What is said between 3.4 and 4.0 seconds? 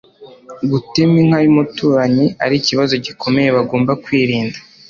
bagomba